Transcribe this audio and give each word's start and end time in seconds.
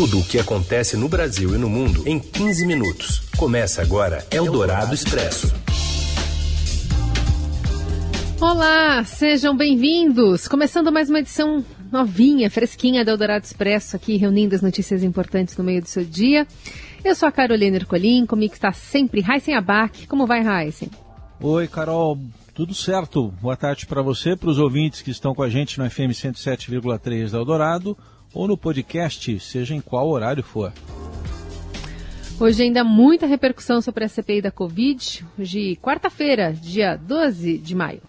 Tudo 0.00 0.20
o 0.20 0.24
que 0.24 0.38
acontece 0.38 0.96
no 0.96 1.10
Brasil 1.10 1.54
e 1.54 1.58
no 1.58 1.68
mundo 1.68 2.08
em 2.08 2.18
15 2.18 2.66
minutos. 2.66 3.20
Começa 3.36 3.82
agora 3.82 4.26
Eldorado 4.30 4.94
Expresso. 4.94 5.52
Olá, 8.40 9.04
sejam 9.04 9.54
bem-vindos. 9.54 10.48
Começando 10.48 10.90
mais 10.90 11.10
uma 11.10 11.18
edição 11.18 11.62
novinha, 11.92 12.50
fresquinha 12.50 13.04
do 13.04 13.10
Eldorado 13.10 13.44
Expresso, 13.44 13.94
aqui 13.94 14.16
reunindo 14.16 14.54
as 14.54 14.62
notícias 14.62 15.04
importantes 15.04 15.54
no 15.58 15.62
meio 15.62 15.82
do 15.82 15.88
seu 15.88 16.02
dia. 16.02 16.46
Eu 17.04 17.14
sou 17.14 17.28
a 17.28 17.32
Carolina 17.32 17.76
Ercolim, 17.76 18.24
comigo 18.24 18.54
está 18.54 18.72
sempre 18.72 19.22
Heisen 19.22 19.54
Abac. 19.54 20.06
Como 20.06 20.26
vai, 20.26 20.40
Heisen? 20.40 20.88
Oi, 21.42 21.68
Carol. 21.68 22.18
Tudo 22.54 22.72
certo. 22.72 23.34
Boa 23.42 23.54
tarde 23.54 23.84
para 23.84 24.00
você, 24.00 24.34
para 24.34 24.48
os 24.48 24.58
ouvintes 24.58 25.02
que 25.02 25.10
estão 25.10 25.34
com 25.34 25.42
a 25.42 25.50
gente 25.50 25.78
no 25.78 25.90
FM 25.90 26.12
107,3 26.16 27.32
da 27.32 27.36
Eldorado 27.36 27.94
ou 28.32 28.48
no 28.48 28.56
podcast, 28.56 29.38
seja 29.40 29.74
em 29.74 29.80
qual 29.80 30.08
horário 30.08 30.42
for. 30.42 30.72
Hoje 32.38 32.62
ainda 32.62 32.82
muita 32.82 33.26
repercussão 33.26 33.82
sobre 33.82 34.04
a 34.04 34.08
CPI 34.08 34.40
da 34.40 34.50
Covid. 34.50 35.26
Hoje, 35.38 35.76
quarta-feira, 35.76 36.52
dia 36.52 36.96
12 36.96 37.58
de 37.58 37.74
maio. 37.74 38.00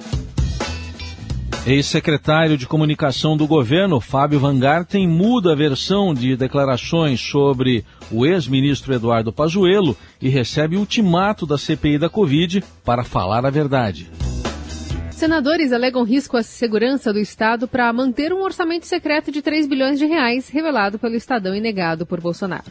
Ex-secretário 1.67 2.57
de 2.57 2.66
Comunicação 2.66 3.38
do 3.38 3.45
governo, 3.45 3.99
Fábio 3.99 4.39
Van 4.39 4.57
Garten, 4.57 5.07
muda 5.07 5.52
a 5.52 5.55
versão 5.55 6.11
de 6.11 6.35
declarações 6.35 7.19
sobre 7.22 7.85
o 8.09 8.25
ex-ministro 8.25 8.94
Eduardo 8.94 9.31
Pazuello 9.31 9.95
e 10.19 10.27
recebe 10.27 10.75
ultimato 10.75 11.45
da 11.45 11.58
CPI 11.58 11.99
da 11.99 12.09
Covid 12.09 12.63
para 12.83 13.03
falar 13.03 13.45
a 13.45 13.49
verdade. 13.52 14.09
Senadores 15.21 15.71
alegam 15.71 16.03
risco 16.03 16.35
à 16.35 16.41
segurança 16.41 17.13
do 17.13 17.20
Estado 17.20 17.67
para 17.67 17.93
manter 17.93 18.34
um 18.34 18.41
orçamento 18.41 18.88
secreto 18.88 19.31
de 19.31 19.39
3 19.39 19.67
bilhões 19.67 19.99
de 19.99 20.07
reais, 20.07 20.49
revelado 20.49 20.97
pelo 20.97 21.13
Estadão 21.13 21.53
e 21.53 21.61
negado 21.61 22.07
por 22.07 22.20
Bolsonaro. 22.20 22.66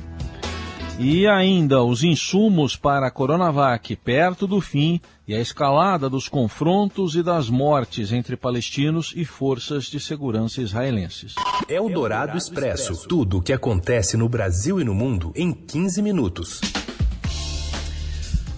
E 0.98 1.28
ainda 1.28 1.84
os 1.84 2.02
insumos 2.02 2.74
para 2.74 3.06
a 3.06 3.10
Coronavac 3.12 3.95
perto 3.95 4.48
do 4.48 4.60
fim 4.60 5.01
e 5.28 5.32
a 5.32 5.40
escalada 5.40 6.10
dos 6.10 6.28
confrontos 6.28 7.15
e 7.15 7.23
das 7.23 7.48
mortes 7.48 8.10
entre 8.10 8.37
palestinos 8.37 9.12
e 9.15 9.24
forças 9.24 9.84
de 9.84 10.01
segurança 10.01 10.60
israelenses. 10.60 11.37
É 11.68 11.80
o 11.80 11.88
Dourado 11.88 12.37
Expresso. 12.37 13.06
Tudo 13.06 13.38
o 13.38 13.43
que 13.43 13.52
acontece 13.52 14.16
no 14.16 14.28
Brasil 14.28 14.80
e 14.80 14.84
no 14.84 14.93
mundo 14.93 15.32
em 15.37 15.52
15 15.52 16.02
minutos. 16.02 16.60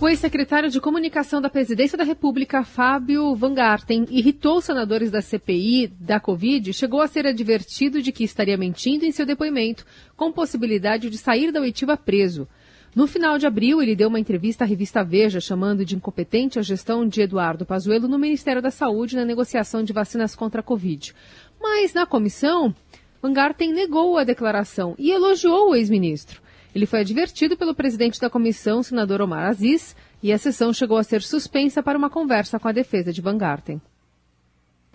O 0.02 0.08
ex-secretário 0.08 0.68
de 0.68 0.80
Comunicação 0.80 1.40
da 1.40 1.48
Presidência 1.48 1.96
da 1.96 2.02
República, 2.02 2.64
Fábio 2.64 3.36
Van 3.36 3.54
Garten, 3.54 4.04
irritou 4.10 4.58
os 4.58 4.64
senadores 4.64 5.12
da 5.12 5.22
CPI 5.22 5.86
da 5.86 6.18
Covid 6.18 6.68
e 6.68 6.74
chegou 6.74 7.00
a 7.00 7.06
ser 7.06 7.24
advertido 7.24 8.02
de 8.02 8.10
que 8.10 8.24
estaria 8.24 8.56
mentindo 8.56 9.04
em 9.04 9.12
seu 9.12 9.24
depoimento, 9.24 9.86
com 10.16 10.32
possibilidade 10.32 11.08
de 11.08 11.16
sair 11.16 11.52
da 11.52 11.60
oitiva 11.60 11.96
preso. 11.96 12.48
No 12.96 13.06
final 13.06 13.38
de 13.38 13.46
abril, 13.46 13.80
ele 13.80 13.94
deu 13.94 14.08
uma 14.08 14.18
entrevista 14.18 14.64
à 14.64 14.66
revista 14.66 15.04
Veja, 15.04 15.40
chamando 15.40 15.84
de 15.84 15.94
incompetente 15.94 16.58
a 16.58 16.62
gestão 16.62 17.06
de 17.06 17.22
Eduardo 17.22 17.64
Pazuello 17.64 18.08
no 18.08 18.18
Ministério 18.18 18.60
da 18.60 18.72
Saúde 18.72 19.14
na 19.14 19.24
negociação 19.24 19.84
de 19.84 19.92
vacinas 19.92 20.34
contra 20.34 20.62
a 20.62 20.64
Covid. 20.64 21.14
Mas, 21.60 21.94
na 21.94 22.06
comissão, 22.06 22.74
Van 23.22 23.32
Garten 23.32 23.72
negou 23.72 24.18
a 24.18 24.24
declaração 24.24 24.96
e 24.98 25.12
elogiou 25.12 25.70
o 25.70 25.76
ex-ministro. 25.76 26.41
Ele 26.74 26.86
foi 26.86 27.00
advertido 27.00 27.56
pelo 27.56 27.74
presidente 27.74 28.18
da 28.18 28.30
comissão, 28.30 28.82
senador 28.82 29.20
Omar 29.20 29.48
Aziz, 29.48 29.94
e 30.22 30.32
a 30.32 30.38
sessão 30.38 30.72
chegou 30.72 30.96
a 30.96 31.02
ser 31.02 31.20
suspensa 31.20 31.82
para 31.82 31.98
uma 31.98 32.08
conversa 32.08 32.58
com 32.58 32.68
a 32.68 32.72
defesa 32.72 33.12
de 33.12 33.20
Van 33.20 33.36
Garten. 33.36 33.80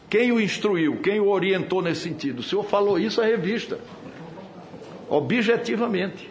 Quem 0.09 0.31
o 0.31 0.39
instruiu, 0.39 0.97
quem 1.01 1.19
o 1.19 1.27
orientou 1.27 1.81
nesse 1.81 2.01
sentido? 2.01 2.39
O 2.39 2.43
senhor 2.43 2.63
falou 2.63 2.97
isso 2.97 3.21
à 3.21 3.25
revista, 3.25 3.77
objetivamente. 5.09 6.29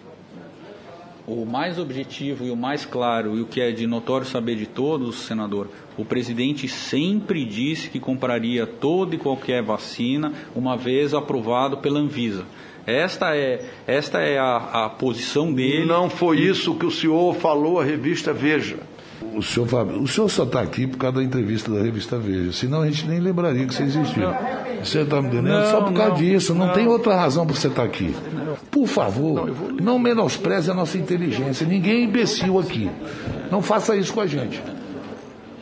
O 1.27 1.45
mais 1.45 1.79
objetivo 1.79 2.45
e 2.45 2.51
o 2.51 2.57
mais 2.57 2.87
claro, 2.87 3.37
e 3.37 3.43
o 3.43 3.47
que 3.47 3.61
é 3.61 3.73
de 3.73 3.87
notório 3.87 4.27
saber 4.27 4.55
de 4.55 4.67
todos, 4.67 5.17
senador, 5.17 5.69
o 5.99 6.05
presidente 6.05 6.69
sempre 6.69 7.45
disse 7.45 7.91
que 7.91 8.01
compraria 8.01 8.67
toda 8.67 9.15
e 9.15 9.19
qualquer 9.19 9.63
vacina, 9.63 10.33
uma 10.55 10.77
vez 10.77 11.13
aprovado 11.13 11.79
pela 11.79 11.99
Anvisa. 11.99 12.47
Esta 12.87 13.37
é, 13.37 13.65
esta 13.87 14.21
é 14.21 14.39
a, 14.39 14.85
a 14.85 14.89
posição 14.89 15.53
dele. 15.53 15.87
Não 15.87 16.09
foi 16.09 16.39
isso 16.41 16.75
que 16.75 16.87
o 16.87 16.91
senhor 16.91 17.35
falou 17.35 17.81
à 17.81 17.85
revista 17.85 18.33
Veja. 18.33 18.77
O 19.35 19.43
senhor, 19.43 19.67
Fábio, 19.67 20.01
o 20.01 20.07
senhor 20.07 20.29
só 20.29 20.45
está 20.45 20.61
aqui 20.61 20.87
por 20.87 20.99
causa 20.99 21.17
da 21.17 21.23
entrevista 21.25 21.71
da 21.71 21.83
revista 21.83 22.19
Veja, 22.19 22.53
senão 22.53 22.83
a 22.83 22.87
gente 22.87 23.07
nem 23.07 23.19
lembraria 23.19 23.67
que 23.67 23.75
você 23.75 23.83
existiu. 23.83 24.29
Você 24.83 25.01
está 25.01 25.21
me 25.21 25.29
entendendo? 25.29 25.49
Não, 25.49 25.71
só 25.71 25.81
por 25.83 25.93
causa 25.95 26.11
não, 26.11 26.17
disso, 26.17 26.55
não, 26.55 26.67
não. 26.67 26.75
tem 26.75 26.87
outra 26.87 27.17
razão 27.17 27.45
para 27.45 27.57
você 27.57 27.69
estar 27.69 27.83
aqui. 27.83 28.15
Por 28.71 28.87
favor, 28.87 29.51
não 29.81 29.99
menospreze 29.99 30.71
a 30.71 30.75
nossa 30.75 30.97
inteligência. 30.97 31.67
Ninguém 31.67 31.95
é 31.95 32.01
imbecil 32.05 32.59
aqui. 32.59 32.91
Não 33.51 33.61
faça 33.61 33.97
isso 33.97 34.13
com 34.13 34.21
a 34.21 34.27
gente. 34.27 34.63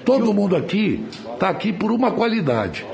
Todo 0.04 0.34
mundo 0.34 0.54
aqui 0.54 1.04
está 1.32 1.48
aqui 1.48 1.72
por 1.72 1.90
uma 1.90 2.10
qualidade. 2.10 2.84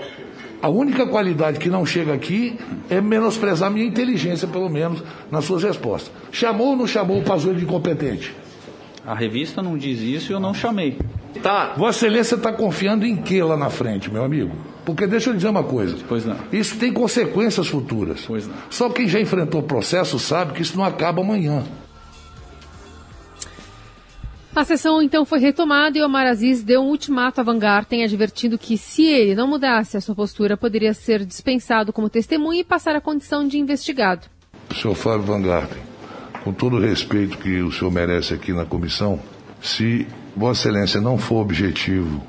A 0.63 0.69
única 0.69 1.07
qualidade 1.07 1.59
que 1.59 1.71
não 1.71 1.87
chega 1.87 2.13
aqui 2.13 2.59
é 2.91 3.01
menosprezar 3.01 3.71
minha 3.71 3.87
inteligência, 3.87 4.47
pelo 4.47 4.69
menos, 4.69 5.03
nas 5.31 5.45
suas 5.45 5.63
respostas. 5.63 6.13
Chamou 6.31 6.69
ou 6.69 6.77
não 6.77 6.87
chamou 6.87 7.19
o 7.19 7.23
Pazuello 7.23 7.59
de 7.59 7.65
incompetente? 7.65 8.35
A 9.07 9.15
revista 9.15 9.63
não 9.63 9.79
diz 9.79 10.01
isso 10.01 10.31
e 10.31 10.35
eu 10.35 10.41
não 10.41 10.53
chamei. 10.53 10.99
Tá. 11.43 11.73
Vossa 11.77 12.07
Excelência 12.07 12.35
está 12.35 12.53
confiando 12.53 13.07
em 13.07 13.17
que 13.17 13.43
lá 13.43 13.57
na 13.57 13.71
frente, 13.71 14.11
meu 14.11 14.23
amigo? 14.23 14.55
Porque 14.85 15.07
deixa 15.07 15.31
eu 15.31 15.35
dizer 15.35 15.49
uma 15.49 15.63
coisa. 15.63 15.97
Pois 16.07 16.27
não. 16.27 16.37
Isso 16.53 16.77
tem 16.77 16.93
consequências 16.93 17.67
futuras. 17.67 18.25
Pois 18.27 18.47
não. 18.47 18.55
Só 18.69 18.91
quem 18.91 19.09
já 19.09 19.21
enfrentou 19.21 19.61
o 19.61 19.65
processo 19.65 20.19
sabe 20.19 20.53
que 20.53 20.63
isso 20.63 20.77
não 20.77 20.85
acaba 20.85 21.23
amanhã. 21.23 21.65
A 24.55 24.65
sessão 24.65 25.01
então 25.01 25.25
foi 25.25 25.39
retomada 25.39 25.97
e 25.97 26.03
Omar 26.03 26.27
Aziz 26.27 26.63
deu 26.63 26.83
um 26.83 26.89
ultimato 26.89 27.41
a 27.41 27.45
Van 27.45 27.59
Garten, 27.59 28.03
advertindo 28.03 28.59
que 28.59 28.77
se 28.77 29.05
ele 29.05 29.35
não 29.35 29.47
mudasse 29.47 29.97
a 29.97 30.01
sua 30.01 30.15
postura, 30.15 30.57
poderia 30.57 30.93
ser 30.93 31.25
dispensado 31.25 31.93
como 31.93 32.11
testemunha 32.11 32.61
e 32.61 32.65
passar 32.65 32.97
a 32.97 33.01
condição 33.01 33.47
de 33.47 33.59
investigado. 33.59 34.27
Senhor 34.75 34.95
Fábio 34.97 35.23
Van 35.23 35.41
Garten, 35.41 35.81
com 36.43 36.53
todo 36.53 36.77
o 36.77 36.81
respeito 36.81 37.39
que 37.39 37.63
o 37.63 37.71
senhor 37.71 37.93
merece 37.93 38.35
aqui 38.35 38.53
na 38.53 38.65
comissão, 38.65 39.21
se 39.63 40.07
Vossa 40.37 40.69
Excelência 40.69 41.01
não 41.01 41.17
for 41.17 41.43
objetivo 41.43 42.21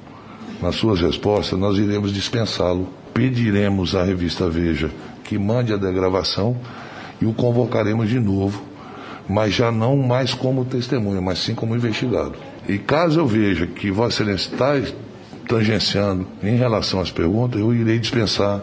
nas 0.62 0.76
suas 0.76 1.02
respostas, 1.02 1.58
nós 1.58 1.78
iremos 1.80 2.14
dispensá-lo. 2.14 2.88
Pediremos 3.16 3.96
à 3.96 4.04
revista 4.04 4.48
Veja 4.48 4.92
que 5.24 5.40
mande 5.40 5.74
a 5.74 5.78
degravação 5.78 6.56
e 7.20 7.26
o 7.26 7.34
convocaremos 7.34 8.10
de 8.10 8.20
novo, 8.20 8.64
mas 9.28 9.54
já 9.54 9.72
não 9.72 9.98
mais 9.98 10.34
como 10.34 10.66
testemunha, 10.66 11.22
mas 11.22 11.40
sim 11.40 11.56
como 11.56 11.76
investigado. 11.76 12.34
E 12.68 12.78
caso 12.78 13.20
eu 13.20 13.28
veja 13.28 13.66
que 13.68 13.92
Vossa 13.92 14.24
Excelência 14.24 14.52
está 14.52 14.94
tangenciando 15.48 16.28
em 16.44 16.56
relação 16.56 17.00
às 17.00 17.12
perguntas, 17.12 17.60
eu 17.60 17.74
irei 17.74 18.00
dispensar 18.00 18.62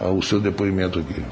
o 0.00 0.22
seu 0.22 0.40
depoimento 0.40 0.98
aqui. 0.98 1.22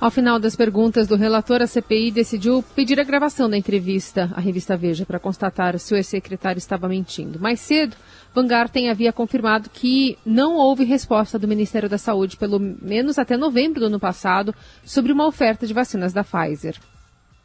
Ao 0.00 0.12
final 0.12 0.38
das 0.38 0.54
perguntas 0.54 1.08
do 1.08 1.16
relator, 1.16 1.60
a 1.60 1.66
CPI 1.66 2.12
decidiu 2.12 2.62
pedir 2.76 3.00
a 3.00 3.04
gravação 3.04 3.50
da 3.50 3.58
entrevista 3.58 4.30
à 4.32 4.40
revista 4.40 4.76
Veja 4.76 5.04
para 5.04 5.18
constatar 5.18 5.76
se 5.76 5.92
o 5.92 5.96
ex-secretário 5.96 6.58
estava 6.58 6.88
mentindo. 6.88 7.40
Mais 7.40 7.58
cedo, 7.58 7.96
Van 8.32 8.46
Garten 8.46 8.88
havia 8.90 9.12
confirmado 9.12 9.68
que 9.68 10.16
não 10.24 10.54
houve 10.54 10.84
resposta 10.84 11.36
do 11.36 11.48
Ministério 11.48 11.88
da 11.88 11.98
Saúde, 11.98 12.36
pelo 12.36 12.60
menos 12.60 13.18
até 13.18 13.36
novembro 13.36 13.80
do 13.80 13.86
ano 13.86 13.98
passado, 13.98 14.54
sobre 14.84 15.10
uma 15.10 15.26
oferta 15.26 15.66
de 15.66 15.74
vacinas 15.74 16.12
da 16.12 16.22
Pfizer. 16.22 16.76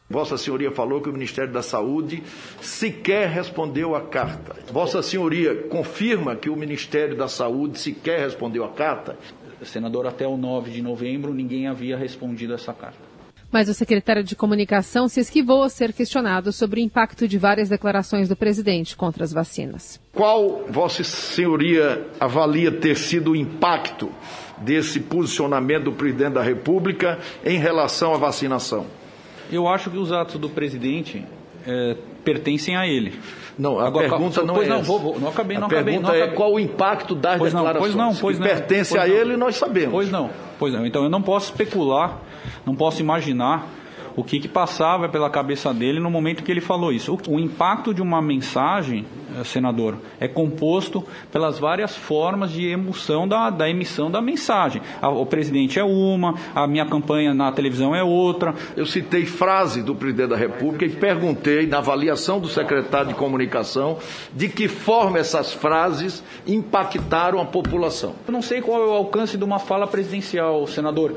Vossa 0.07 0.37
Senhoria 0.37 0.69
falou 0.69 1.01
que 1.01 1.09
o 1.09 1.13
Ministério 1.13 1.51
da 1.51 1.63
Saúde 1.63 2.21
sequer 2.61 3.29
respondeu 3.29 3.95
a 3.95 4.01
carta. 4.01 4.55
Vossa 4.71 5.01
Senhoria 5.01 5.55
confirma 5.69 6.35
que 6.35 6.51
o 6.51 6.55
Ministério 6.55 7.17
da 7.17 7.27
Saúde 7.27 7.79
sequer 7.79 8.19
respondeu 8.19 8.63
a 8.63 8.69
carta? 8.69 9.17
Senador, 9.65 10.07
até 10.07 10.27
o 10.27 10.37
9 10.37 10.71
de 10.71 10.81
novembro 10.81 11.33
ninguém 11.33 11.67
havia 11.67 11.97
respondido 11.97 12.53
essa 12.53 12.73
carta. 12.73 13.13
Mas 13.51 13.69
o 13.69 13.73
secretário 13.73 14.23
de 14.23 14.35
Comunicação 14.35 15.07
se 15.07 15.19
esquivou 15.19 15.61
a 15.61 15.69
ser 15.69 15.93
questionado 15.93 16.51
sobre 16.51 16.81
o 16.81 16.83
impacto 16.83 17.27
de 17.27 17.37
várias 17.37 17.69
declarações 17.69 18.27
do 18.27 18.35
presidente 18.35 18.95
contra 18.95 19.23
as 19.23 19.31
vacinas. 19.31 20.01
Qual 20.11 20.65
Vossa 20.67 21.03
Senhoria 21.03 22.03
avalia 22.19 22.71
ter 22.71 22.97
sido 22.97 23.31
o 23.31 23.35
impacto 23.35 24.11
desse 24.57 24.99
posicionamento 24.99 25.83
do 25.83 25.91
presidente 25.91 26.33
da 26.33 26.41
República 26.41 27.19
em 27.45 27.59
relação 27.59 28.15
à 28.15 28.17
vacinação? 28.17 28.87
Eu 29.51 29.67
acho 29.67 29.91
que 29.91 29.97
os 29.97 30.11
atos 30.11 30.39
do 30.39 30.49
presidente 30.49 31.23
eh, 31.67 31.95
pertencem 32.23 32.75
a 32.75 32.87
ele. 32.87 33.13
Não, 33.57 33.79
a 33.79 33.85
Agora, 33.87 34.09
pergunta 34.09 34.41
não 34.43 34.55
pois 34.55 34.67
é 34.67 34.69
não, 34.71 34.77
essa. 34.77 34.85
vou, 34.87 34.99
vou, 34.99 35.19
não 35.19 35.29
acabei, 35.29 35.57
a 35.57 35.59
não 35.59 35.67
acabei. 35.67 35.83
pergunta 35.85 36.07
não 36.07 36.15
é 36.15 36.17
acabei. 36.21 36.35
qual 36.35 36.53
o 36.53 36.59
impacto 36.59 37.13
das 37.13 37.37
Pois 37.37 37.53
não, 37.53 37.61
declarações. 37.61 37.93
pois 37.93 38.05
não, 38.07 38.15
pois 38.15 38.37
que 38.37 38.43
não. 38.43 38.49
pertence 38.49 38.97
a 38.97 39.05
não. 39.07 39.13
ele, 39.13 39.37
nós 39.37 39.55
sabemos. 39.55 39.91
Pois 39.91 40.09
não, 40.11 40.29
pois 40.57 40.73
não. 40.73 40.85
Então 40.85 41.03
eu 41.03 41.09
não 41.09 41.21
posso 41.21 41.51
especular, 41.51 42.17
não 42.65 42.75
posso 42.75 43.01
imaginar 43.01 43.67
o 44.15 44.23
que, 44.23 44.39
que 44.39 44.47
passava 44.47 45.07
pela 45.07 45.29
cabeça 45.29 45.73
dele 45.73 45.99
no 45.99 46.09
momento 46.09 46.43
que 46.43 46.51
ele 46.51 46.61
falou 46.61 46.91
isso. 46.91 47.13
O, 47.27 47.35
o 47.35 47.39
impacto 47.39 47.93
de 47.93 48.01
uma 48.01 48.21
mensagem 48.21 49.05
senador, 49.43 49.97
é 50.19 50.27
composto 50.27 51.03
pelas 51.31 51.59
várias 51.59 51.95
formas 51.95 52.51
de 52.51 52.67
emoção 52.67 53.27
da, 53.27 53.49
da 53.49 53.69
emissão 53.69 54.09
da 54.09 54.21
mensagem. 54.21 54.81
o 55.01 55.25
presidente 55.25 55.79
é 55.79 55.83
uma, 55.83 56.35
a 56.53 56.67
minha 56.67 56.85
campanha 56.85 57.33
na 57.33 57.51
televisão 57.51 57.95
é 57.95 58.03
outra. 58.03 58.53
Eu 58.75 58.85
citei 58.85 59.25
frase 59.25 59.81
do 59.81 59.95
presidente 59.95 60.29
da 60.29 60.37
República 60.37 60.85
e 60.85 60.89
perguntei, 60.89 61.67
na 61.67 61.77
avaliação 61.77 62.39
do 62.39 62.47
secretário 62.47 63.09
de 63.09 63.15
comunicação, 63.15 63.97
de 64.33 64.49
que 64.49 64.67
forma 64.67 65.19
essas 65.19 65.53
frases 65.53 66.23
impactaram 66.45 67.39
a 67.39 67.45
população. 67.45 68.15
Eu 68.27 68.31
não 68.31 68.41
sei 68.41 68.61
qual 68.61 68.81
é 68.81 68.85
o 68.85 68.91
alcance 68.93 69.37
de 69.37 69.43
uma 69.43 69.59
fala 69.59 69.87
presidencial, 69.87 70.65
senador. 70.67 71.15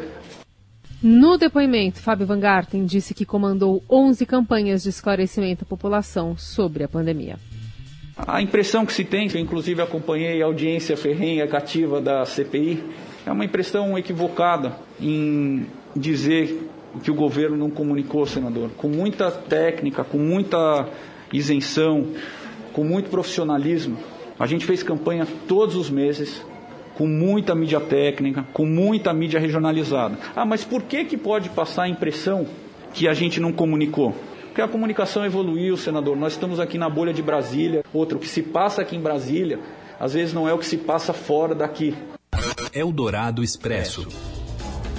No 1.02 1.36
depoimento, 1.36 2.00
Fábio 2.00 2.26
Van 2.26 2.40
Garten 2.40 2.84
disse 2.86 3.12
que 3.12 3.26
comandou 3.26 3.82
11 3.88 4.24
campanhas 4.24 4.82
de 4.82 4.88
esclarecimento 4.88 5.64
à 5.64 5.66
população 5.66 6.36
sobre 6.36 6.84
a 6.84 6.88
pandemia. 6.88 7.36
A 8.16 8.40
impressão 8.40 8.86
que 8.86 8.94
se 8.94 9.04
tem, 9.04 9.28
eu 9.32 9.38
inclusive 9.38 9.82
acompanhei 9.82 10.42
a 10.42 10.46
audiência 10.46 10.96
ferrenha 10.96 11.46
cativa 11.46 12.00
da 12.00 12.24
CPI, 12.24 12.82
é 13.26 13.30
uma 13.30 13.44
impressão 13.44 13.98
equivocada 13.98 14.74
em 14.98 15.66
dizer 15.94 16.66
que 17.02 17.10
o 17.10 17.14
governo 17.14 17.58
não 17.58 17.68
comunicou, 17.68 18.24
senador. 18.24 18.70
Com 18.78 18.88
muita 18.88 19.30
técnica, 19.30 20.02
com 20.02 20.16
muita 20.16 20.88
isenção, 21.30 22.06
com 22.72 22.82
muito 22.82 23.10
profissionalismo. 23.10 23.98
A 24.38 24.46
gente 24.46 24.64
fez 24.64 24.82
campanha 24.82 25.26
todos 25.46 25.76
os 25.76 25.90
meses, 25.90 26.42
com 26.94 27.06
muita 27.06 27.54
mídia 27.54 27.80
técnica, 27.80 28.46
com 28.52 28.64
muita 28.64 29.12
mídia 29.12 29.38
regionalizada. 29.38 30.18
Ah, 30.34 30.46
mas 30.46 30.64
por 30.64 30.82
que, 30.82 31.04
que 31.04 31.18
pode 31.18 31.50
passar 31.50 31.82
a 31.82 31.88
impressão 31.88 32.46
que 32.94 33.06
a 33.06 33.12
gente 33.12 33.40
não 33.40 33.52
comunicou? 33.52 34.14
Porque 34.56 34.62
a 34.62 34.72
comunicação 34.72 35.22
evoluiu, 35.22 35.76
senador. 35.76 36.16
Nós 36.16 36.32
estamos 36.32 36.58
aqui 36.58 36.78
na 36.78 36.88
bolha 36.88 37.12
de 37.12 37.20
Brasília. 37.20 37.84
Outro, 37.92 38.16
o 38.16 38.20
que 38.22 38.26
se 38.26 38.42
passa 38.42 38.80
aqui 38.80 38.96
em 38.96 39.02
Brasília, 39.02 39.60
às 40.00 40.14
vezes 40.14 40.32
não 40.32 40.48
é 40.48 40.54
o 40.54 40.56
que 40.56 40.64
se 40.64 40.78
passa 40.78 41.12
fora 41.12 41.54
daqui. 41.54 41.94
Eldorado 42.72 43.44
Expresso. 43.44 44.08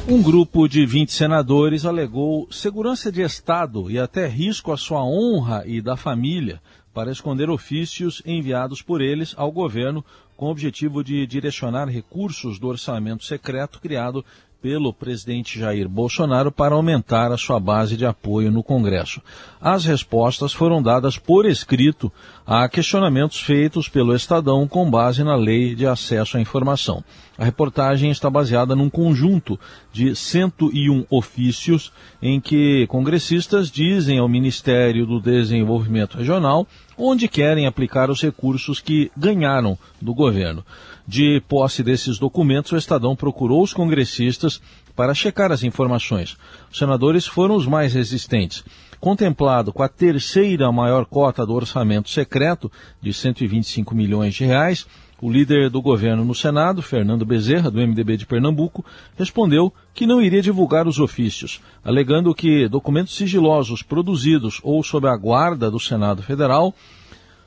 Um 0.08 0.22
grupo 0.22 0.68
de 0.68 0.86
20 0.86 1.12
senadores 1.12 1.86
alegou 1.86 2.48
segurança 2.52 3.12
de 3.12 3.24
Estado 3.24 3.90
e 3.90 3.98
até 3.98 4.28
risco 4.28 4.72
à 4.72 4.78
sua 4.78 5.04
honra 5.04 5.64
e 5.66 5.82
da 5.82 5.98
família 5.98 6.62
para 6.94 7.12
esconder 7.12 7.50
ofícios 7.50 8.22
enviados 8.28 8.84
por 8.84 9.02
eles 9.02 9.34
ao 9.38 9.52
governo 9.52 10.06
com 10.36 10.46
o 10.46 10.52
objetivo 10.52 11.04
de 11.04 11.26
direcionar 11.26 11.88
recursos 11.88 12.60
do 12.60 12.68
orçamento 12.68 13.26
secreto 13.26 13.82
criado 13.82 14.24
pelo 14.62 14.92
presidente 14.92 15.60
Jair 15.60 15.88
Bolsonaro 15.88 16.52
para 16.52 16.76
aumentar 16.76 17.32
a 17.32 17.38
sua 17.38 17.60
base 17.60 17.96
de 17.96 18.06
apoio 18.06 18.52
no 18.52 18.64
Congresso. 18.64 19.22
As 19.62 19.86
respostas 19.86 20.54
foram 20.54 20.82
dadas 20.82 21.18
por 21.18 21.46
escrito 21.46 22.12
a 22.46 22.68
questionamentos 22.68 23.40
feitos 23.40 23.88
pelo 23.88 24.16
Estadão 24.16 24.68
com 24.68 24.90
base 24.90 25.24
na 25.24 25.36
Lei 25.36 25.76
de 25.76 25.86
Acesso 25.86 26.38
à 26.38 26.42
Informação. 26.42 27.04
A 27.38 27.46
reportagem 27.46 28.10
está 28.10 28.30
baseada 28.30 28.76
num 28.76 28.90
conjunto 28.90 29.60
de 29.94 30.16
101 30.16 31.06
ofícios 31.10 31.94
em 32.22 32.40
que 32.40 32.88
congressistas 32.88 33.70
dizem 33.70 34.18
ao 34.18 34.28
Ministério 34.28 35.06
do 35.06 35.20
Desenvolvimento 35.20 36.18
Regional 36.18 36.68
onde 36.98 37.28
querem 37.28 37.68
aplicar 37.68 38.10
os 38.10 38.22
recursos 38.22 38.80
que 38.80 39.12
ganharam 39.16 39.78
do 40.02 40.14
governo. 40.14 40.66
De 41.08 41.42
posse 41.48 41.82
desses 41.82 42.20
documentos, 42.20 42.74
o 42.74 42.78
Estadão 42.78 43.16
procurou 43.16 43.64
os 43.64 43.74
congressistas 43.74 44.62
para 44.94 45.14
checar 45.14 45.54
as 45.54 45.64
informações. 45.64 46.36
Os 46.70 46.78
senadores 46.78 47.26
foram 47.26 47.56
os 47.56 47.66
mais 47.66 47.94
resistentes. 47.94 48.64
Contemplado 49.00 49.72
com 49.72 49.84
a 49.84 49.88
terceira 49.88 50.70
maior 50.70 51.06
cota 51.06 51.46
do 51.46 51.54
orçamento 51.54 52.10
secreto, 52.10 52.70
de 53.02 53.14
125 53.14 53.96
milhões 53.96 54.34
de 54.36 54.44
reais, 54.44 54.86
o 55.22 55.32
líder 55.32 55.70
do 55.70 55.82
governo 55.82 56.26
no 56.26 56.36
Senado, 56.36 56.82
Fernando 56.82 57.26
Bezerra, 57.26 57.72
do 57.72 57.80
MDB 57.80 58.18
de 58.18 58.26
Pernambuco, 58.26 58.86
respondeu 59.16 59.74
que 59.94 60.06
não 60.06 60.22
iria 60.22 60.42
divulgar 60.42 60.88
os 60.88 61.00
ofícios, 61.00 61.62
alegando 61.86 62.36
que 62.36 62.68
documentos 62.68 63.16
sigilosos 63.16 63.82
produzidos 63.82 64.60
ou 64.62 64.84
sob 64.84 65.08
a 65.08 65.16
guarda 65.16 65.72
do 65.72 65.80
Senado 65.80 66.22
Federal, 66.22 66.74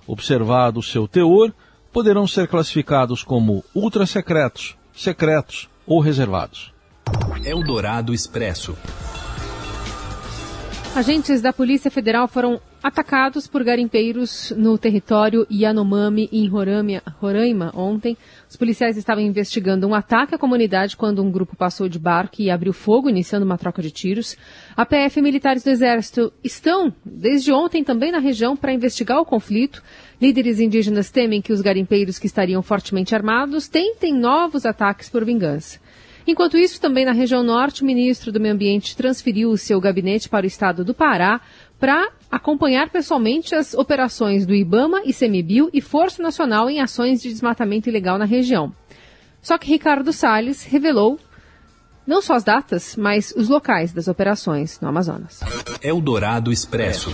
observado 0.06 0.82
seu 0.82 1.06
teor, 1.06 1.52
poderão 1.92 2.26
ser 2.26 2.48
classificados 2.48 3.22
como 3.22 3.64
ultrasecretos, 3.74 4.76
secretos 4.94 5.68
ou 5.86 6.00
reservados. 6.00 6.72
Eldorado 7.44 8.14
Expresso. 8.14 8.76
Agentes 10.94 11.40
da 11.40 11.52
Polícia 11.52 11.88
Federal 11.88 12.26
foram 12.26 12.60
atacados 12.82 13.46
por 13.46 13.62
garimpeiros 13.62 14.52
no 14.56 14.76
território 14.76 15.46
Yanomami, 15.48 16.28
em 16.32 16.48
Roraima, 16.48 17.00
Roraima, 17.20 17.70
ontem. 17.76 18.16
Os 18.48 18.56
policiais 18.56 18.96
estavam 18.96 19.22
investigando 19.22 19.86
um 19.86 19.94
ataque 19.94 20.34
à 20.34 20.38
comunidade 20.38 20.96
quando 20.96 21.22
um 21.22 21.30
grupo 21.30 21.54
passou 21.54 21.88
de 21.88 21.96
barco 21.96 22.42
e 22.42 22.50
abriu 22.50 22.72
fogo, 22.72 23.08
iniciando 23.08 23.46
uma 23.46 23.56
troca 23.56 23.80
de 23.80 23.92
tiros. 23.92 24.36
A 24.76 24.84
PF 24.84 25.20
e 25.20 25.22
militares 25.22 25.62
do 25.62 25.70
Exército 25.70 26.32
estão, 26.42 26.92
desde 27.04 27.52
ontem, 27.52 27.84
também 27.84 28.10
na 28.10 28.18
região 28.18 28.56
para 28.56 28.72
investigar 28.72 29.20
o 29.20 29.24
conflito. 29.24 29.82
Líderes 30.20 30.58
indígenas 30.58 31.08
temem 31.08 31.40
que 31.40 31.52
os 31.52 31.60
garimpeiros 31.60 32.18
que 32.18 32.26
estariam 32.26 32.62
fortemente 32.62 33.14
armados 33.14 33.68
tentem 33.68 34.12
novos 34.12 34.66
ataques 34.66 35.08
por 35.08 35.24
vingança. 35.24 35.78
Enquanto 36.26 36.56
isso, 36.56 36.80
também 36.80 37.04
na 37.04 37.12
região 37.12 37.42
norte, 37.42 37.82
o 37.82 37.86
ministro 37.86 38.30
do 38.30 38.40
Meio 38.40 38.54
Ambiente 38.54 38.96
transferiu 38.96 39.50
o 39.50 39.58
seu 39.58 39.80
gabinete 39.80 40.28
para 40.28 40.44
o 40.44 40.46
estado 40.46 40.84
do 40.84 40.94
Pará 40.94 41.40
para 41.78 42.10
acompanhar 42.30 42.90
pessoalmente 42.90 43.54
as 43.54 43.74
operações 43.74 44.46
do 44.46 44.54
IBAMA, 44.54 45.02
ICMBio 45.04 45.70
e 45.72 45.80
Força 45.80 46.22
Nacional 46.22 46.68
em 46.68 46.80
ações 46.80 47.22
de 47.22 47.30
desmatamento 47.30 47.88
ilegal 47.88 48.18
na 48.18 48.26
região. 48.26 48.72
Só 49.42 49.56
que 49.56 49.68
Ricardo 49.68 50.12
Salles 50.12 50.64
revelou 50.64 51.18
não 52.06 52.20
só 52.20 52.34
as 52.34 52.44
datas, 52.44 52.96
mas 52.96 53.32
os 53.36 53.48
locais 53.48 53.92
das 53.92 54.08
operações 54.08 54.80
no 54.80 54.88
Amazonas. 54.88 55.40
Eldorado 55.82 56.52
Expresso. 56.52 57.10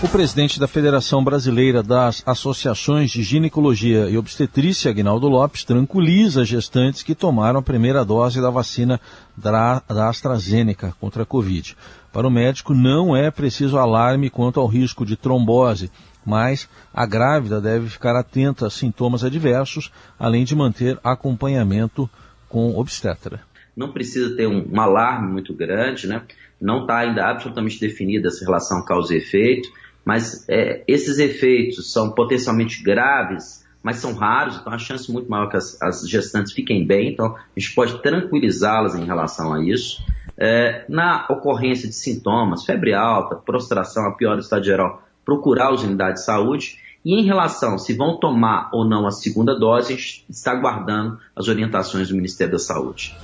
O 0.00 0.08
presidente 0.08 0.60
da 0.60 0.68
Federação 0.68 1.24
Brasileira 1.24 1.82
das 1.82 2.22
Associações 2.24 3.10
de 3.10 3.20
Ginecologia 3.20 4.08
e 4.08 4.16
Obstetrícia, 4.16 4.92
Aguinaldo 4.92 5.26
Lopes, 5.26 5.64
tranquiliza 5.64 6.44
gestantes 6.44 7.02
que 7.02 7.16
tomaram 7.16 7.58
a 7.58 7.62
primeira 7.62 8.04
dose 8.04 8.40
da 8.40 8.48
vacina 8.48 9.00
da, 9.36 9.82
AstraZeneca 10.08 10.94
contra 11.00 11.24
a 11.24 11.26
Covid. 11.26 11.76
Para 12.12 12.28
o 12.28 12.30
médico, 12.30 12.74
não 12.74 13.16
é 13.16 13.28
preciso 13.28 13.76
alarme 13.76 14.30
quanto 14.30 14.60
ao 14.60 14.68
risco 14.68 15.04
de 15.04 15.16
trombose, 15.16 15.90
mas 16.24 16.68
a 16.94 17.04
grávida 17.04 17.60
deve 17.60 17.88
ficar 17.88 18.14
atenta 18.14 18.68
a 18.68 18.70
sintomas 18.70 19.24
adversos, 19.24 19.90
além 20.16 20.44
de 20.44 20.54
manter 20.54 20.96
acompanhamento 21.02 22.08
com 22.48 22.78
obstetra. 22.78 23.40
Não 23.76 23.92
precisa 23.92 24.36
ter 24.36 24.46
um, 24.46 24.64
um 24.72 24.80
alarme 24.80 25.32
muito 25.32 25.52
grande, 25.52 26.06
né? 26.06 26.22
Não 26.60 26.82
está 26.82 26.98
ainda 26.98 27.28
absolutamente 27.28 27.80
definida 27.80 28.28
essa 28.28 28.44
relação 28.44 28.84
causa 28.84 29.12
e 29.12 29.18
efeito 29.18 29.68
mas 30.04 30.44
é, 30.48 30.82
esses 30.86 31.18
efeitos 31.18 31.92
são 31.92 32.10
potencialmente 32.10 32.82
graves, 32.82 33.66
mas 33.82 33.96
são 33.96 34.14
raros, 34.14 34.58
então 34.58 34.72
a 34.72 34.78
chance 34.78 35.08
é 35.08 35.12
muito 35.12 35.30
maior 35.30 35.48
que 35.48 35.56
as, 35.56 35.80
as 35.80 36.08
gestantes 36.08 36.52
fiquem 36.52 36.86
bem, 36.86 37.12
então 37.12 37.34
a 37.34 37.60
gente 37.60 37.74
pode 37.74 38.02
tranquilizá-las 38.02 38.94
em 38.94 39.04
relação 39.04 39.52
a 39.52 39.64
isso. 39.64 40.02
É, 40.36 40.84
na 40.88 41.26
ocorrência 41.28 41.88
de 41.88 41.94
sintomas, 41.94 42.64
febre 42.64 42.94
alta, 42.94 43.36
prostração, 43.36 44.06
a 44.06 44.12
pior 44.12 44.38
estado 44.38 44.64
geral, 44.64 45.02
procurar 45.24 45.72
as 45.72 45.82
unidades 45.82 46.20
de 46.20 46.26
saúde. 46.26 46.78
E 47.04 47.14
em 47.14 47.24
relação 47.24 47.78
se 47.78 47.94
vão 47.94 48.18
tomar 48.18 48.70
ou 48.72 48.84
não 48.84 49.06
a 49.06 49.10
segunda 49.10 49.58
dose, 49.58 49.92
a 49.92 49.96
gente 49.96 50.24
está 50.28 50.52
aguardando 50.52 51.18
as 51.34 51.48
orientações 51.48 52.08
do 52.08 52.14
Ministério 52.14 52.52
da 52.52 52.58
Saúde. 52.58 53.16